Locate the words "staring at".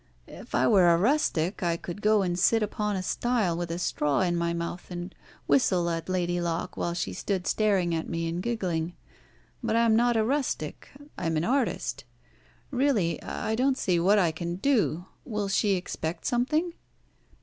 7.45-8.09